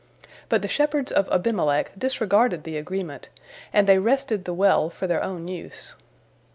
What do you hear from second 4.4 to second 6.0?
the well for their own use.